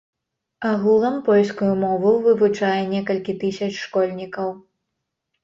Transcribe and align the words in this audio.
Агулам 0.69 1.15
польскую 1.27 1.69
мову 1.83 2.13
вывучае 2.25 2.73
некалькі 2.95 3.37
тысяч 3.45 3.71
школьнікаў. 3.85 4.49